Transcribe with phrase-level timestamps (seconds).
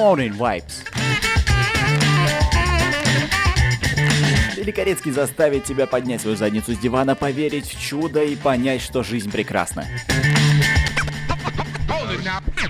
[0.00, 0.82] Morning Vibes.
[4.56, 9.30] Великорецкий заставит тебя поднять свою задницу с дивана, поверить в чудо и понять, что жизнь
[9.30, 9.84] прекрасна.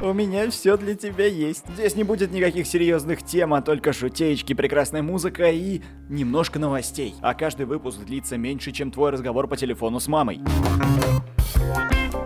[0.00, 1.62] У меня все для тебя есть.
[1.74, 7.14] Здесь не будет никаких серьезных тем, а только шутеечки, прекрасная музыка и немножко новостей.
[7.20, 10.40] А каждый выпуск длится меньше, чем твой разговор по телефону с мамой.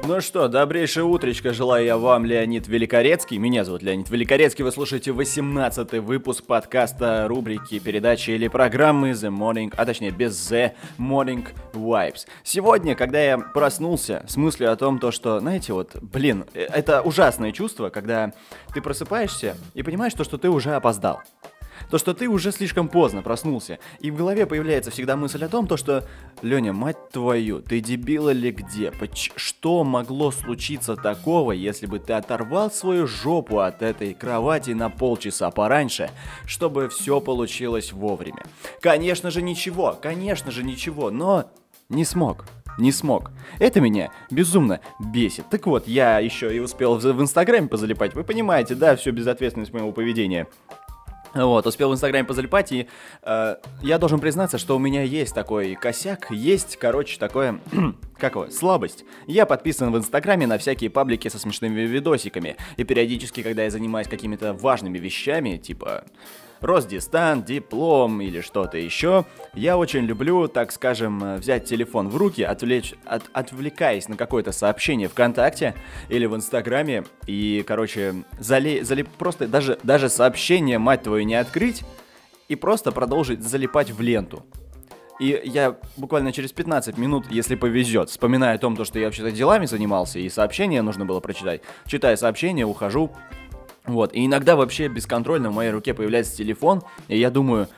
[0.07, 3.39] Ну что, добрейшее утречко желаю я вам, Леонид Великорецкий.
[3.39, 4.63] Меня зовут Леонид Великорецкий.
[4.63, 10.73] Вы слушаете 18 выпуск подкаста, рубрики, передачи или программы The Morning, а точнее без The
[10.99, 12.27] Morning Vibes.
[12.43, 17.01] Сегодня, когда я проснулся с мыслью о том, то, что, знаете, вот, блин, э, это
[17.01, 18.35] ужасное чувство, когда
[18.75, 21.23] ты просыпаешься и понимаешь то, что ты уже опоздал
[21.91, 23.79] то, что ты уже слишком поздно проснулся.
[24.01, 26.05] И в голове появляется всегда мысль о том, то, что
[26.43, 28.91] Леня, мать твою, ты дебил или где?
[28.91, 34.91] Поч- что могло случиться такого, если бы ты оторвал свою жопу от этой кровати на
[34.91, 36.11] полчаса пораньше,
[36.47, 38.45] чтобы все получилось вовремя?
[38.81, 41.51] Конечно же ничего, конечно же ничего, но
[41.89, 42.45] не смог
[42.79, 43.31] не смог.
[43.59, 45.49] Это меня безумно бесит.
[45.51, 48.15] Так вот, я еще и успел в, в Инстаграме позалипать.
[48.15, 50.47] Вы понимаете, да, всю безответственность моего поведения.
[51.35, 52.87] Вот, успел в Инстаграме позалипать, и
[53.23, 57.61] э, я должен признаться, что у меня есть такой косяк, есть, короче, такое,
[58.19, 59.05] как его, слабость.
[59.27, 64.07] Я подписан в Инстаграме на всякие паблики со смешными видосиками, и периодически, когда я занимаюсь
[64.07, 66.05] какими-то важными вещами, типа
[66.65, 72.95] Росдистант, диплом или что-то еще, я очень люблю, так скажем, взять телефон в руки, отвлечь,
[73.05, 75.75] от, отвлекаясь на какое-то сообщение ВКонтакте
[76.09, 81.83] или в Инстаграме, и, короче, зали, зали, просто даже, даже сообщение, мать твою, не открыть,
[82.49, 84.45] и просто продолжить залипать в ленту.
[85.21, 89.67] И я буквально через 15 минут, если повезет, вспоминая о том, что я вообще-то делами
[89.67, 93.13] занимался, и сообщение нужно было прочитать, читая сообщение, ухожу
[93.87, 97.69] вот, и иногда вообще бесконтрольно в моей руке появляется телефон, и я думаю,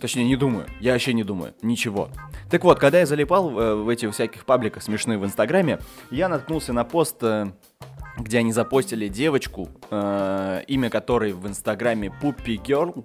[0.00, 2.08] точнее не думаю, я вообще не думаю, ничего.
[2.50, 5.78] Так вот, когда я залипал э, в эти всяких пабликах смешных в Инстаграме,
[6.10, 7.46] я наткнулся на пост, э,
[8.16, 13.04] где они запостили девочку, э, имя которой в Инстаграме Girl,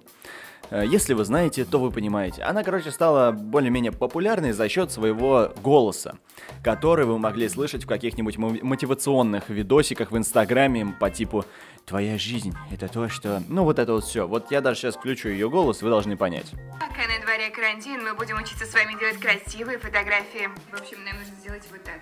[0.70, 2.42] если вы знаете, то вы понимаете.
[2.42, 6.18] Она, короче, стала более-менее популярной за счет своего голоса,
[6.62, 11.44] который вы могли слышать в каких-нибудь мотивационных видосиках в Инстаграме по типу
[11.86, 14.26] «Твоя жизнь— это то, что...» Ну, вот это вот все.
[14.26, 16.52] Вот я даже сейчас включу ее голос, вы должны понять.
[16.74, 20.48] Пока на дворе карантин, мы будем учиться с вами делать красивые фотографии.
[20.70, 22.00] В общем, нам нужно сделать вот так.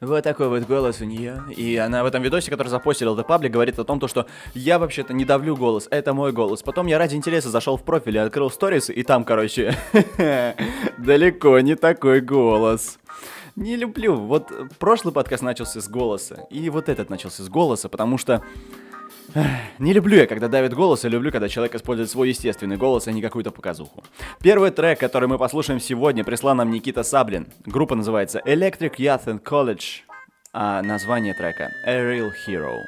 [0.00, 1.42] Вот такой вот голос у нее.
[1.56, 4.78] И она в этом видосе, который запостил The Public, говорит о том, то, что я
[4.78, 6.62] вообще-то не давлю голос, это мой голос.
[6.62, 9.76] Потом я ради интереса зашел в профиль и открыл сторис, и там, короче,
[10.98, 13.00] далеко не такой голос.
[13.56, 14.14] Не люблю.
[14.14, 18.44] Вот прошлый подкаст начался с голоса, и вот этот начался с голоса, потому что
[19.78, 23.12] не люблю я, когда давит голос, я люблю, когда человек использует свой естественный голос, а
[23.12, 24.02] не какую-то показуху.
[24.40, 27.48] Первый трек, который мы послушаем сегодня, прислал нам Никита Саблин.
[27.66, 30.02] Группа называется Electric Youth and College,
[30.52, 32.78] а название трека A Real Hero.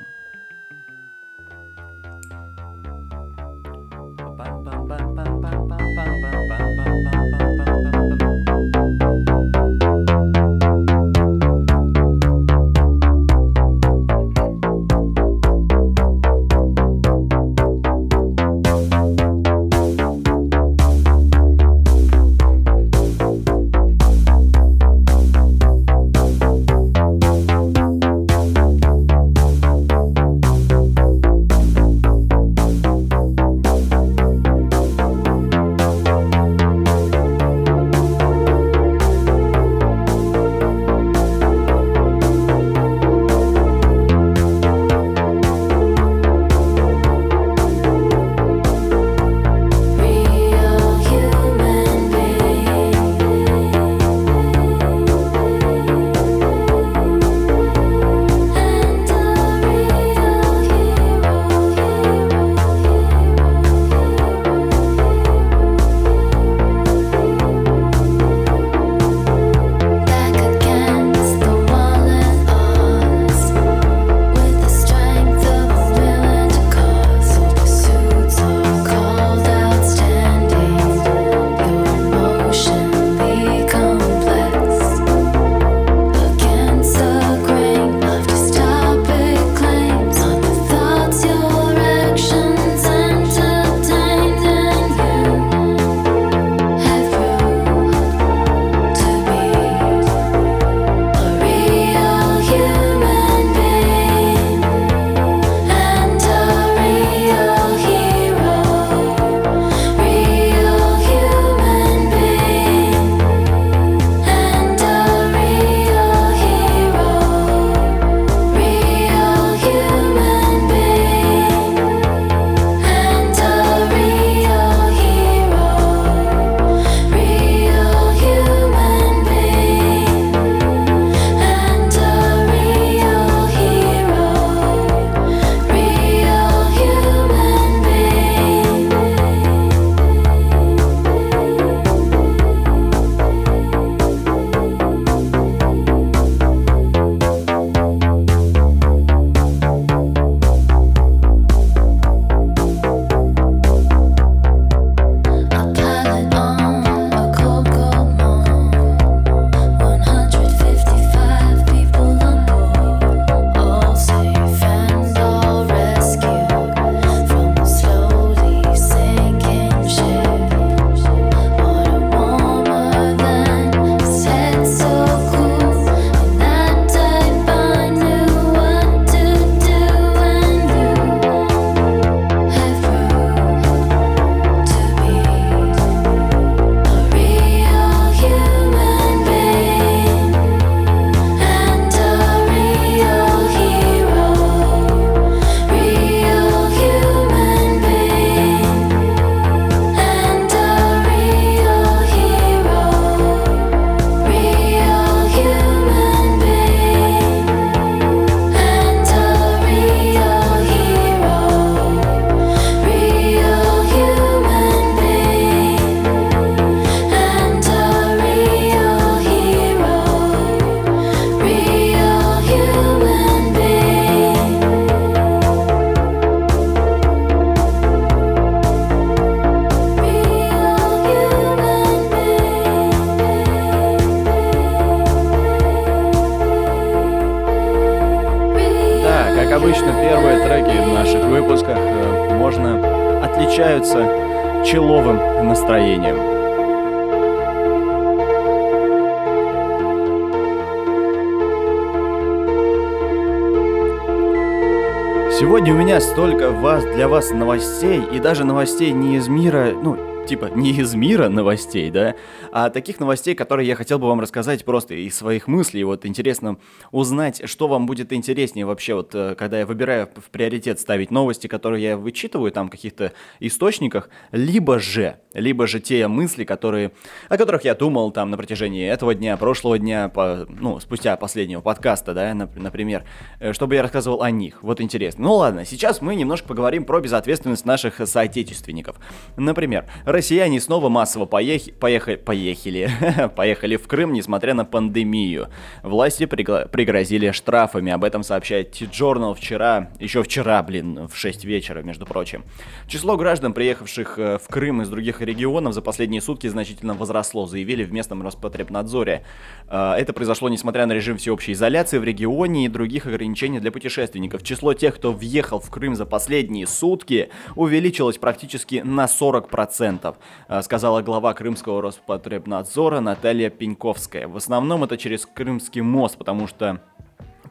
[255.51, 259.97] Сегодня у меня столько вас, для вас новостей, и даже новостей не из мира, ну,
[260.31, 262.15] типа не из мира новостей, да,
[262.53, 265.83] а таких новостей, которые я хотел бы вам рассказать просто из своих мыслей.
[265.83, 266.57] Вот интересно
[266.93, 271.49] узнать, что вам будет интереснее вообще, вот э, когда я выбираю в приоритет ставить новости,
[271.49, 276.93] которые я вычитываю там в каких-то источниках, либо же, либо же те мысли, которые,
[277.29, 281.61] о которых я думал там на протяжении этого дня, прошлого дня, по, ну, спустя последнего
[281.61, 283.03] подкаста, да, например,
[283.41, 284.63] э, чтобы я рассказывал о них.
[284.63, 285.25] Вот интересно.
[285.25, 288.95] Ну ладно, сейчас мы немножко поговорим про безответственность наших соотечественников.
[289.37, 289.87] Например,
[290.21, 291.63] Россияне снова массово поех...
[291.81, 292.91] поехали, поехали,
[293.37, 295.49] поехали в Крым, несмотря на пандемию.
[295.83, 296.67] Власти пригла...
[296.67, 302.45] пригрозили штрафами, об этом сообщает T-Journal вчера, еще вчера, блин, в 6 вечера, между прочим.
[302.87, 307.83] Число граждан, приехавших э, в Крым из других регионов за последние сутки значительно возросло, заявили
[307.83, 309.25] в местном Роспотребнадзоре.
[309.69, 314.43] Э, это произошло несмотря на режим всеобщей изоляции в регионе и других ограничений для путешественников.
[314.43, 320.10] Число тех, кто въехал в Крым за последние сутки, увеличилось практически на 40%.
[320.11, 320.17] 100%,
[320.49, 324.29] э, сказала глава Крымского Роспотребнадзора Наталья Пеньковская.
[324.29, 326.81] В основном это через Крымский мост, потому что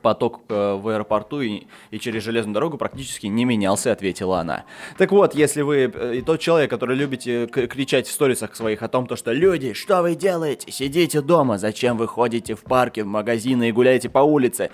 [0.01, 4.63] поток э, в аэропорту и, и через железную дорогу практически не менялся, ответила она.
[4.97, 8.87] Так вот, если вы э, и тот человек, который любите кричать в сторисах своих о
[8.87, 10.71] том, то что «Люди, что вы делаете?
[10.71, 14.71] Сидите дома, зачем вы ходите в парки, в магазины и гуляете по улице?»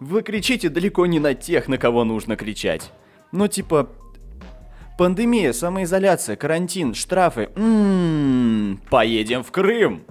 [0.00, 2.90] Вы кричите далеко не на тех, на кого нужно кричать.
[3.30, 3.88] Ну, типа,
[4.98, 7.48] Пандемия, самоизоляция, карантин, штрафы.
[7.56, 10.02] Ммм, поедем в Крым.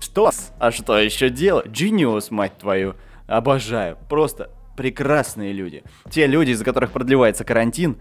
[0.00, 0.30] Что?
[0.58, 1.66] А что еще делать?
[1.66, 2.94] Genius, мать твою.
[3.26, 3.98] Обожаю.
[4.08, 5.84] Просто прекрасные люди.
[6.10, 7.98] Те люди, из-за которых продлевается карантин,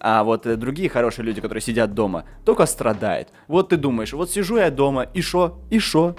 [0.00, 3.28] а вот э, другие хорошие люди, которые сидят дома, только страдают.
[3.48, 6.16] Вот ты думаешь, вот сижу я дома, и шо, и шо,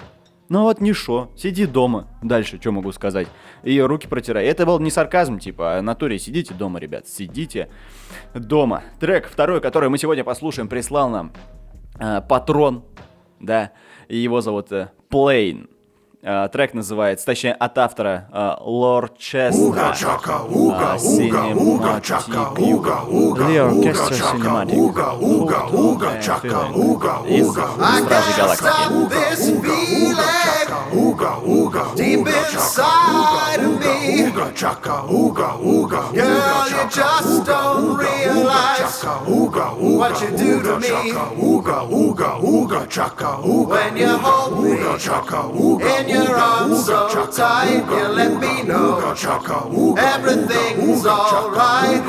[0.52, 2.08] ну вот не шо, сиди дома.
[2.20, 3.26] Дальше, что могу сказать?
[3.62, 4.44] И руки протирай.
[4.44, 7.70] Это был не сарказм, типа, а натуре сидите дома, ребят, сидите
[8.34, 8.82] дома.
[9.00, 11.32] Трек второй, который мы сегодня послушаем, прислал нам
[11.98, 12.84] э, Патрон,
[13.40, 13.72] да,
[14.08, 15.70] и его зовут э, Plain.
[16.24, 19.92] Uh, трек называется, точнее, от автора uh, Лор Честера.
[19.92, 20.22] Cinematic
[23.58, 24.76] Orchestra Cinematic.
[30.52, 34.22] back ooga ooga deep inside of me.
[34.22, 36.12] Ooga chaka ooga ooga.
[36.14, 39.04] Girl, you just don't realize
[40.00, 40.88] what you do to me.
[40.88, 43.68] Ooga ooga ooga chaka ooga.
[43.68, 44.72] When you hold me
[45.98, 48.98] in your arms so tight, you let me know
[49.98, 52.02] everything's alright.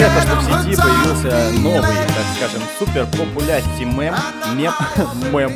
[0.00, 4.14] Появился новый, так скажем, супер популярный мем,
[4.56, 4.72] мем,
[5.30, 5.52] мем.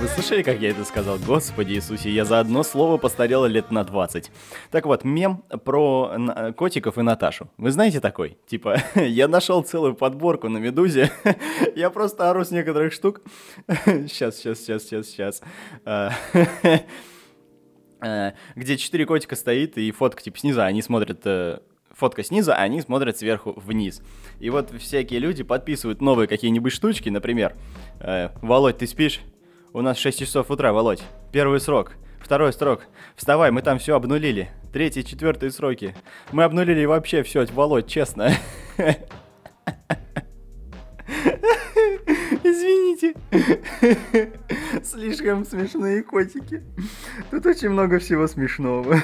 [0.00, 1.18] Вы слышали, как я это сказал?
[1.18, 4.30] Господи Иисусе, я за одно слово постарел лет на 20.
[4.70, 6.10] Так вот, мем про
[6.56, 7.50] котиков и Наташу.
[7.58, 8.38] Вы знаете такой?
[8.46, 11.12] Типа, я нашел целую подборку на Медузе,
[11.76, 13.20] я просто ору с некоторых штук.
[13.84, 15.42] Сейчас, сейчас, сейчас, сейчас, сейчас.
[18.04, 21.60] Э, где четыре котика стоит и фотка типа снизу, а они смотрят э,
[21.94, 24.02] фотка снизу, а они смотрят сверху вниз.
[24.40, 27.54] И вот всякие люди подписывают новые какие-нибудь штучки, например,
[28.00, 29.20] э, «Володь, ты спишь?
[29.72, 31.02] У нас 6 часов утра, Володь.
[31.32, 31.92] Первый срок.
[32.20, 32.82] Второй срок.
[33.16, 34.50] Вставай, мы там все обнулили.
[34.72, 35.94] Третий, четвертый сроки.
[36.30, 38.32] Мы обнулили вообще все, Володь, честно.
[42.44, 43.14] Извините.
[44.84, 46.62] Слишком смешные котики.
[47.30, 48.96] Тут очень много всего смешного.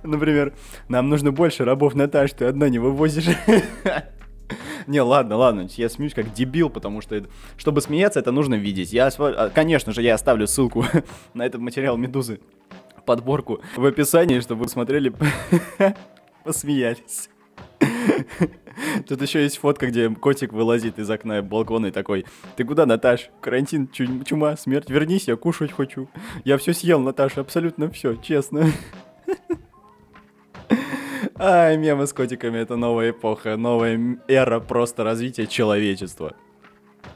[0.02, 0.54] Например,
[0.88, 3.26] нам нужно больше рабов, Наташ, ты одна не вывозишь.
[4.86, 7.24] Не, ладно, ладно, я смеюсь как дебил, потому что,
[7.56, 8.92] чтобы смеяться, это нужно видеть.
[8.92, 10.84] Я, а, конечно же, я оставлю ссылку
[11.34, 12.40] на этот материал Медузы,
[13.06, 15.12] подборку в описании, чтобы вы смотрели,
[16.44, 17.28] посмеялись.
[19.06, 22.24] Тут еще есть фотка, где котик вылазит из окна балкона и такой,
[22.56, 23.30] ты куда, Наташ?
[23.40, 26.08] Карантин, чума, смерть, вернись, я кушать хочу.
[26.44, 28.66] Я все съел, Наташа, абсолютно все, честно.
[31.38, 36.34] Ай, мемы с котиками это новая эпоха, новая эра просто развития человечества.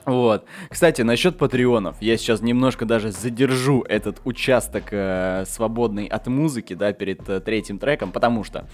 [0.05, 0.45] Вот.
[0.69, 1.97] Кстати, насчет патреонов.
[2.01, 7.79] Я сейчас немножко даже задержу этот участок э, свободный от музыки, да, перед э, третьим
[7.79, 8.69] треком, потому что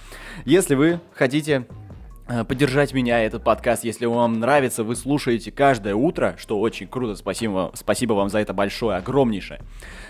[0.44, 1.66] если вы хотите
[2.48, 7.72] поддержать меня, этот подкаст, если вам нравится, вы слушаете каждое утро, что очень круто, спасибо,
[7.74, 9.60] спасибо вам за это большое, огромнейшее.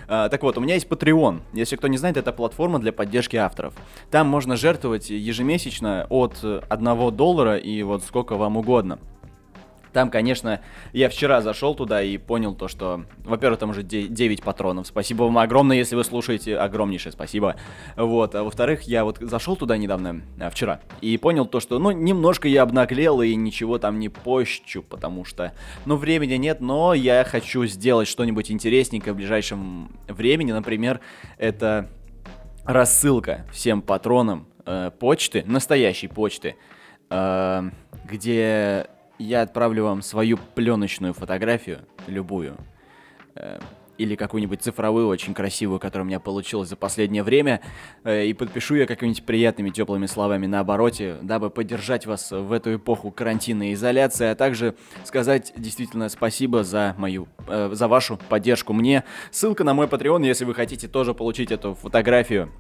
[0.07, 1.41] А, так вот, у меня есть Patreon.
[1.53, 3.75] Если кто не знает, это платформа для поддержки авторов.
[4.11, 8.99] Там можно жертвовать ежемесячно от 1 доллара и вот сколько вам угодно.
[9.93, 10.61] Там, конечно,
[10.93, 14.87] я вчера зашел туда и понял то, что, во-первых, там уже 9 патронов.
[14.87, 16.57] Спасибо вам огромное, если вы слушаете.
[16.57, 17.57] Огромнейшее спасибо.
[17.97, 18.35] Вот.
[18.35, 22.49] А во-вторых, я вот зашел туда недавно, а, вчера, и понял то, что, ну, немножко
[22.49, 25.53] я обнаглел и ничего там не пощу, потому что,
[25.87, 30.53] ну, времени нет, но я хочу сделать что-нибудь интересненькое в ближайшем времени.
[30.53, 31.01] Например,
[31.37, 31.89] это
[32.65, 36.57] рассылка всем патронам э, почты, настоящей почты,
[37.09, 37.71] э,
[38.05, 38.87] где
[39.21, 42.57] я отправлю вам свою пленочную фотографию, любую,
[43.35, 43.61] э,
[43.99, 47.61] или какую-нибудь цифровую, очень красивую, которая у меня получилась за последнее время,
[48.03, 52.77] э, и подпишу я какими-нибудь приятными, теплыми словами на обороте, дабы поддержать вас в эту
[52.77, 54.75] эпоху карантина и изоляции, а также
[55.05, 59.05] сказать действительно спасибо за мою, э, за вашу поддержку мне.
[59.31, 62.51] Ссылка на мой Patreon, если вы хотите тоже получить эту фотографию,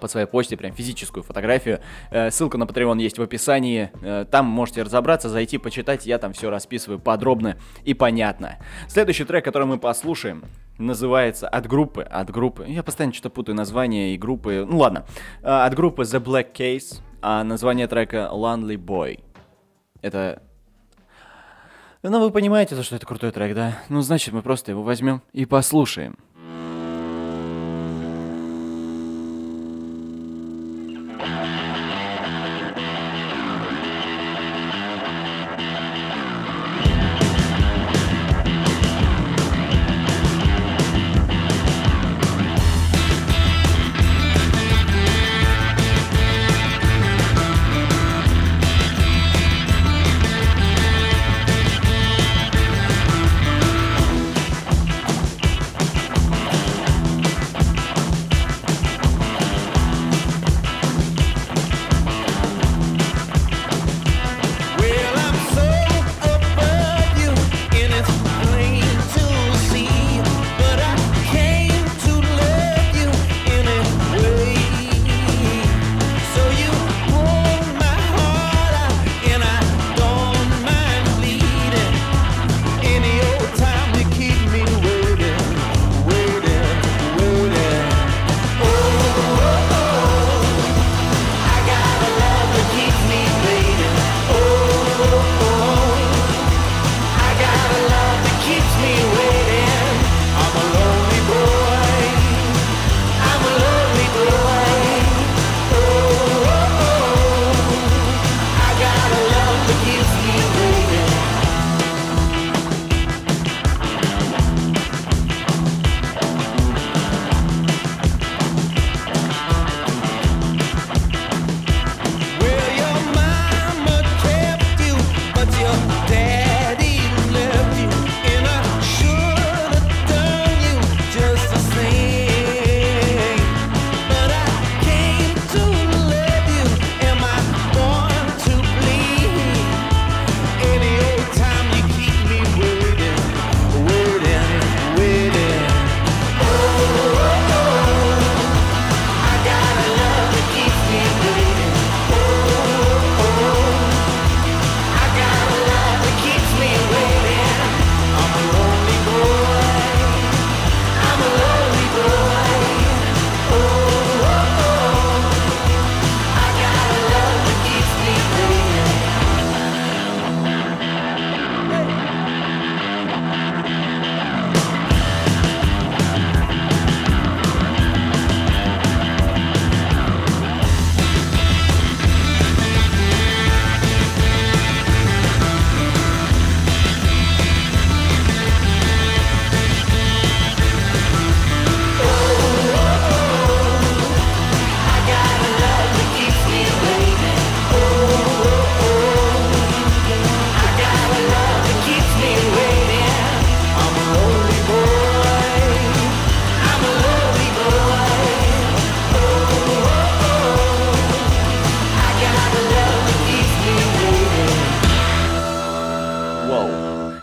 [0.00, 1.80] по своей почте, прям физическую фотографию.
[2.10, 3.90] Э, ссылка на Patreon есть в описании.
[4.02, 6.06] Э, там можете разобраться, зайти, почитать.
[6.06, 8.58] Я там все расписываю подробно и понятно.
[8.88, 10.44] Следующий трек, который мы послушаем,
[10.78, 12.66] называется от группы, от группы.
[12.68, 14.66] Я постоянно что-то путаю название и группы.
[14.68, 15.04] Ну ладно.
[15.42, 17.00] Э, от группы The Black Case.
[17.22, 19.20] А название трека Lonely Boy.
[20.00, 20.42] Это
[22.02, 23.76] ну, вы понимаете, что это крутой трек, да?
[23.90, 26.16] Ну, значит, мы просто его возьмем и послушаем.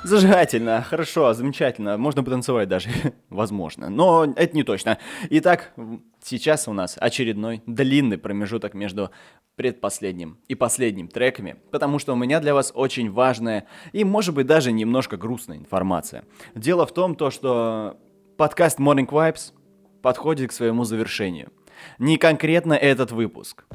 [0.07, 1.97] Зажигательно, хорошо, замечательно.
[1.97, 2.89] Можно потанцевать даже,
[3.29, 3.89] возможно.
[3.89, 4.99] Но это не точно.
[5.29, 5.73] Итак,
[6.23, 9.11] сейчас у нас очередной длинный промежуток между
[9.57, 14.47] предпоследним и последним треками, потому что у меня для вас очень важная и, может быть,
[14.47, 16.23] даже немножко грустная информация.
[16.55, 17.97] Дело в том, то, что
[18.37, 19.51] подкаст Morning Vibes
[20.01, 21.51] подходит к своему завершению.
[21.99, 23.65] Не конкретно этот выпуск,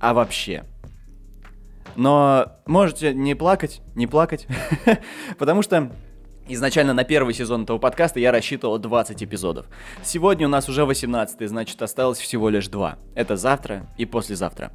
[0.00, 0.64] а вообще–
[1.96, 4.46] но можете не плакать, не плакать,
[5.38, 5.90] потому что
[6.50, 9.66] Изначально на первый сезон этого подкаста я рассчитывал 20 эпизодов.
[10.02, 12.96] Сегодня у нас уже 18, значит осталось всего лишь 2.
[13.14, 14.72] Это завтра и послезавтра.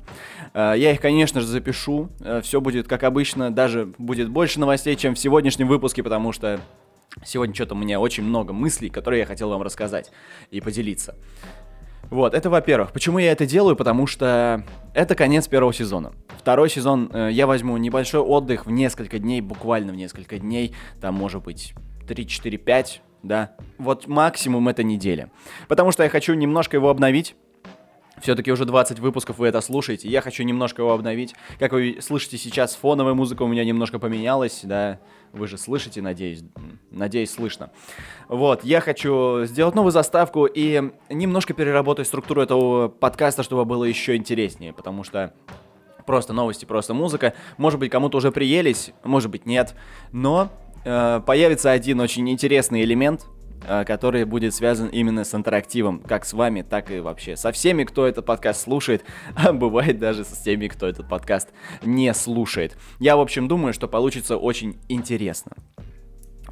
[0.54, 2.10] Э, я их, конечно же, запишу.
[2.22, 6.60] Э, Все будет как обычно, даже будет больше новостей, чем в сегодняшнем выпуске, потому что
[7.26, 10.12] сегодня что-то у меня очень много мыслей, которые я хотел вам рассказать
[10.52, 11.16] и поделиться.
[12.14, 12.92] Вот, это во-первых.
[12.92, 13.76] Почему я это делаю?
[13.76, 16.12] Потому что это конец первого сезона.
[16.38, 20.76] Второй сезон э, я возьму небольшой отдых в несколько дней, буквально в несколько дней.
[21.02, 21.74] Там может быть
[22.08, 23.56] 3, 4, 5, да.
[23.80, 25.32] Вот максимум это неделя.
[25.68, 27.36] Потому что я хочу немножко его обновить.
[28.24, 30.08] Все-таки уже 20 выпусков вы это слушаете.
[30.08, 31.36] Я хочу немножко его обновить.
[31.60, 35.02] Как вы слышите сейчас, фоновая музыка у меня немножко поменялась, да.
[35.34, 36.42] Вы же слышите, надеюсь.
[36.90, 37.72] Надеюсь, слышно.
[38.30, 44.16] Вот, я хочу сделать новую заставку и немножко переработать структуру этого подкаста, чтобы было еще
[44.16, 45.34] интереснее, потому что
[46.06, 47.34] просто новости, просто музыка.
[47.58, 49.76] Может быть, кому-то уже приелись, может быть, нет.
[50.14, 50.50] Но
[50.86, 53.26] э, появится один очень интересный элемент,
[53.86, 58.06] который будет связан именно с интерактивом, как с вами, так и вообще со всеми, кто
[58.08, 59.04] этот подкаст слушает,
[59.36, 61.50] а бывает даже с теми, кто этот подкаст
[61.84, 62.78] не слушает.
[63.00, 65.54] Я, в общем, думаю, что получится очень интересно.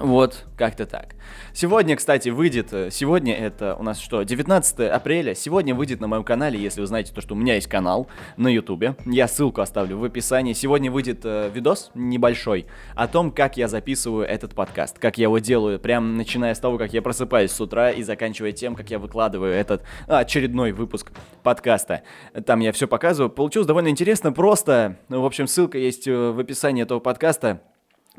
[0.01, 1.15] Вот, как-то так.
[1.53, 6.23] Сегодня, кстати, выйдет, э, сегодня это у нас что, 19 апреля, сегодня выйдет на моем
[6.23, 9.97] канале, если вы знаете то, что у меня есть канал на ютубе, я ссылку оставлю
[9.97, 15.19] в описании, сегодня выйдет э, видос небольшой о том, как я записываю этот подкаст, как
[15.19, 18.75] я его делаю, прям начиная с того, как я просыпаюсь с утра и заканчивая тем,
[18.75, 21.11] как я выкладываю этот а, очередной выпуск
[21.43, 22.01] подкаста.
[22.45, 26.39] Там я все показываю, получилось довольно интересно, просто, ну, в общем, ссылка есть э, в
[26.39, 27.61] описании этого подкаста,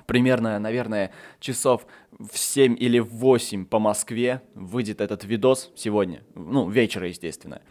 [0.06, 1.86] примерно, наверное, часов
[2.18, 6.22] в 7 или в 8 по Москве выйдет этот видос сегодня.
[6.34, 7.62] Ну, вечера, естественно.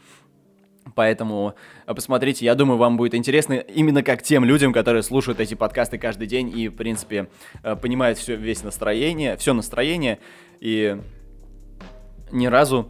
[0.95, 1.53] Поэтому
[1.85, 5.97] э, посмотрите, я думаю, вам будет интересно именно как тем людям, которые слушают эти подкасты
[5.97, 7.29] каждый день и, в принципе,
[7.63, 10.19] э, понимают все, весь настроение, все настроение
[10.59, 10.99] и
[12.31, 12.89] ни разу,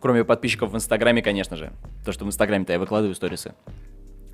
[0.00, 1.72] кроме подписчиков в Инстаграме, конечно же,
[2.04, 3.54] то, что в Инстаграме-то я выкладываю сторисы,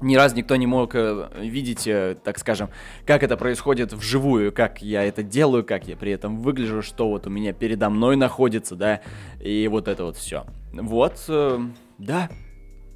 [0.01, 2.69] ни разу никто не мог э, видеть, э, так скажем,
[3.07, 7.27] как это происходит вживую, как я это делаю, как я при этом выгляжу, что вот
[7.27, 9.01] у меня передо мной находится, да,
[9.41, 10.45] и вот это вот все.
[10.73, 11.61] Вот, э,
[11.99, 12.29] да,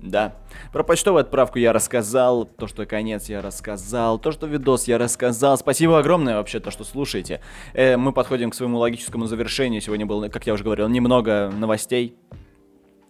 [0.03, 0.35] да.
[0.73, 5.59] Про почтовую отправку я рассказал, то, что конец я рассказал, то, что видос я рассказал.
[5.59, 7.41] Спасибо огромное вообще, то, что слушаете.
[7.75, 9.81] Э, мы подходим к своему логическому завершению.
[9.81, 12.17] Сегодня было, как я уже говорил, немного новостей.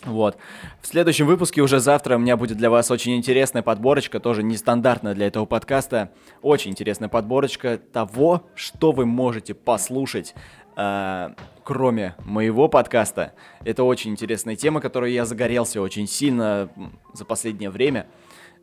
[0.04, 0.38] Вот.
[0.80, 5.14] В следующем выпуске уже завтра у меня будет для вас очень интересная подборочка, тоже нестандартная
[5.14, 6.10] для этого подкаста.
[6.42, 10.34] Очень интересная подборочка того, что вы можете послушать,
[10.76, 11.28] э,
[11.64, 13.34] кроме моего подкаста.
[13.64, 16.70] Это очень интересная тема, которой я загорелся очень сильно
[17.12, 18.06] за последнее время.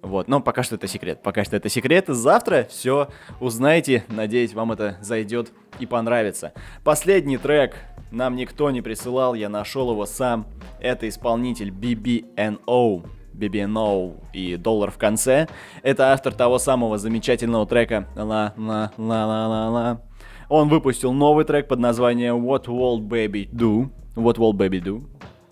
[0.01, 1.21] Вот, но пока что это секрет.
[1.23, 2.05] Пока что это секрет.
[2.07, 4.03] Завтра все узнаете.
[4.09, 6.53] Надеюсь, вам это зайдет и понравится.
[6.83, 7.75] Последний трек
[8.11, 10.47] нам никто не присылал, я нашел его сам.
[10.79, 13.05] Это исполнитель BBNO.
[13.33, 15.47] BBNO и доллар в конце.
[15.83, 20.01] Это автор того самого замечательного трека ла ла ла ла ла ла.
[20.49, 23.89] Он выпустил новый трек под названием What Will Baby Do.
[24.15, 25.07] What Will Baby Do?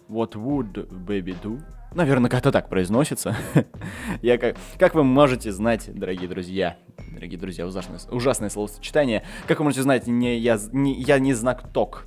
[0.09, 1.61] What Would Baby Do?
[1.95, 3.37] Наверное, как-то так произносится.
[4.21, 6.75] Я как, как вы можете знать, дорогие друзья,
[7.13, 11.71] дорогие друзья, ужасное, ужасное словосочетание, как вы можете знать, не, я, не, я не знак
[11.71, 12.05] ток,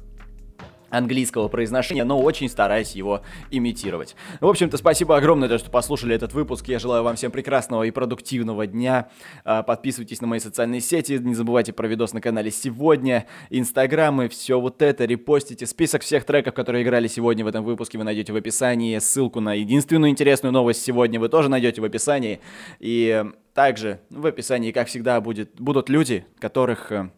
[0.90, 4.16] английского произношения, но очень стараюсь его имитировать.
[4.40, 6.68] В общем-то, спасибо огромное, что послушали этот выпуск.
[6.68, 9.08] Я желаю вам всем прекрасного и продуктивного дня.
[9.44, 14.60] А, подписывайтесь на мои социальные сети, не забывайте про видос на канале сегодня, инстаграмы, все
[14.60, 15.66] вот это, репостите.
[15.66, 18.98] Список всех треков, которые играли сегодня в этом выпуске, вы найдете в описании.
[18.98, 22.40] Ссылку на единственную интересную новость сегодня вы тоже найдете в описании.
[22.78, 23.24] И
[23.54, 27.10] также в описании, как всегда, будет, будут люди, которых э,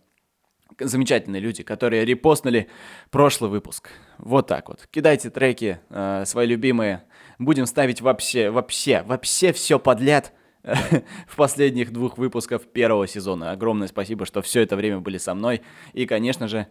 [0.78, 2.68] замечательные люди, которые репостнули
[3.10, 3.90] прошлый выпуск.
[4.18, 4.86] Вот так вот.
[4.90, 7.04] Кидайте треки э, свои любимые.
[7.38, 13.50] Будем ставить вообще, вообще, вообще все подряд в последних двух выпусках первого сезона.
[13.50, 15.62] Огромное спасибо, что все это время были со мной.
[15.92, 16.66] И, конечно же,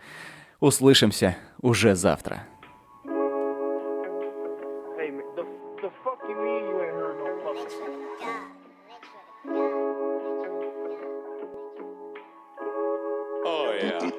[0.59, 2.45] услышимся уже завтра.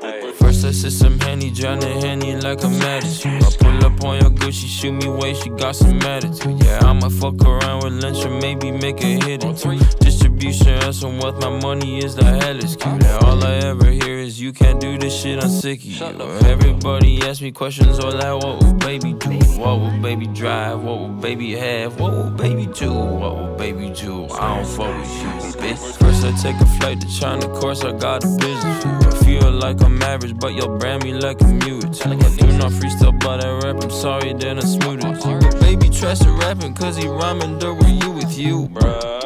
[0.01, 3.05] First I sip some Henny, drown the Henny like I'm at.
[3.05, 6.65] I pull up on your Gucci, shoot me way, she got some attitude.
[6.65, 9.79] Yeah, I'ma fuck around with lunch and maybe make a hit or two.
[10.01, 13.05] Distribution and some wealth, my money is the hell is cute.
[13.25, 14.10] All I ever hear
[14.40, 16.05] you can't do this shit, I'm sick of you.
[16.46, 19.38] Everybody ask me questions all like, what will baby do?
[19.61, 20.83] What would baby drive?
[20.83, 22.00] What will baby have?
[22.00, 22.92] What will baby do?
[22.92, 24.26] What would baby do?
[24.31, 25.98] I don't fuck with you, bitch.
[25.98, 28.85] First I take a flight to China, of course I got a business.
[28.85, 32.07] I feel like I'm average, but you'll brand me like a mute.
[32.07, 33.83] I do not freestyle, but I rap.
[33.83, 35.22] I'm sorry then I smooth it.
[35.22, 39.20] But baby trash to rapping, cause he rhyming, though were you with you, bruh.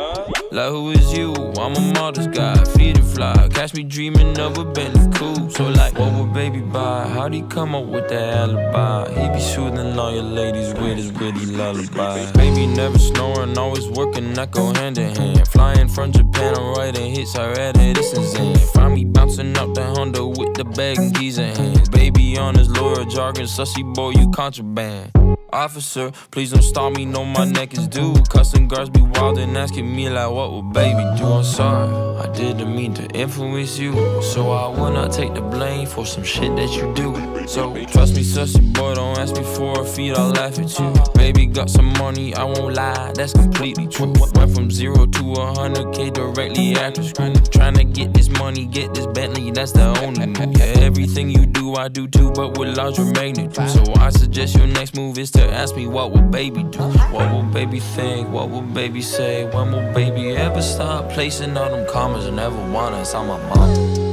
[0.55, 1.33] Like who is you?
[1.59, 3.49] I'm a modest guy, feed and fly.
[3.53, 5.51] Catch me dreaming of a Bentley cool.
[5.51, 7.09] So like, what would baby buy?
[7.09, 9.11] How'd he come up with that alibi?
[9.15, 12.31] He be soothing all your ladies with his witty lullaby.
[12.35, 15.49] Baby never snoring, always working, that go hand in hand.
[15.49, 18.55] Flying from Japan, I'm writing hits, I read it, this is in.
[18.75, 21.91] Find me bouncing up the Honda with the bag and keys in hand.
[21.91, 25.11] Baby on his lawyer jargon, sussy boy, you contraband.
[25.55, 28.15] Officer, please don't stop me, know my neck is due.
[28.29, 31.25] Cussing guards be wild and asking me like, what would baby do?
[31.27, 31.89] I'm sorry,
[32.19, 33.95] I didn't mean to influence you.
[34.21, 37.34] So I will not take the blame for some shit that you do.
[37.47, 40.93] So trust me, sussy boy, don't ask me for a feed, I'll laugh at you.
[41.15, 44.13] Baby got some money, I won't lie, that's completely true.
[44.35, 47.33] Went from zero to a hundred K directly after school.
[47.53, 50.59] Trying to get this money, get this Bentley, that's the only move.
[50.59, 53.71] Yeah, everything you do, I do too, but with larger magnitude.
[53.71, 56.83] So I suggest your next move is to ask me what will baby do?
[56.83, 58.29] What will baby think?
[58.31, 59.45] What will baby say?
[59.45, 64.04] When will baby ever stop placing all them commas and ever want us my mom?